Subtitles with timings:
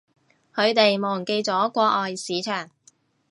[0.55, 2.71] 佢哋忘記咗國外市場